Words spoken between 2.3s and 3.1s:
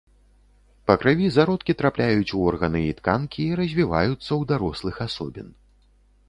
у органы і